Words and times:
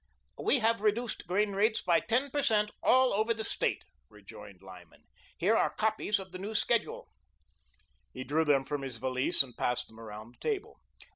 "We 0.41 0.57
have 0.57 0.81
reduced 0.81 1.27
grain 1.27 1.51
rates 1.51 1.79
by 1.83 1.99
ten 1.99 2.31
per 2.31 2.41
cent. 2.41 2.71
all 2.81 3.13
over 3.13 3.35
the 3.35 3.43
State," 3.43 3.83
rejoined 4.09 4.63
Lyman. 4.63 5.03
"Here 5.37 5.55
are 5.55 5.75
copies 5.75 6.17
of 6.17 6.31
the 6.31 6.39
new 6.39 6.55
schedule." 6.55 7.07
He 8.11 8.23
drew 8.23 8.43
them 8.43 8.65
from 8.65 8.81
his 8.81 8.97
valise 8.97 9.43
and 9.43 9.55
passed 9.55 9.85
them 9.89 9.99
around 9.99 10.31
the 10.33 10.39
table. 10.39 10.79